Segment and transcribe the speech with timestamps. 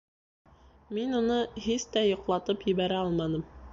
[0.97, 3.45] Мин уны һис тә йоҡлатып ебәрә алманым